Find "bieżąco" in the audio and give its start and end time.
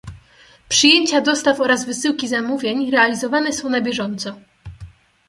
3.81-4.35